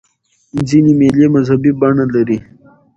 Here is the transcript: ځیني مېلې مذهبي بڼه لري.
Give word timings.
ځیني 0.67 0.93
مېلې 0.99 1.27
مذهبي 1.35 1.71
بڼه 1.79 2.05
لري. 2.13 2.37